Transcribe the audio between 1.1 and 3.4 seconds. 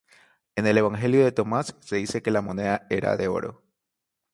de Tomás se dice que la moneda era de